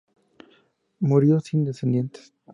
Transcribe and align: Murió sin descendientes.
Murió 0.99 1.39
sin 1.41 1.63
descendientes. 1.63 2.33